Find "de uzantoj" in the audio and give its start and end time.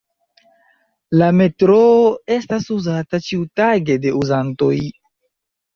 4.07-4.77